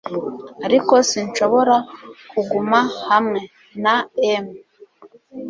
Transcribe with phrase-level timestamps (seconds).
[0.65, 1.75] Ariko sinshobora
[2.31, 3.39] kuguma hamwe
[3.83, 4.45] na'em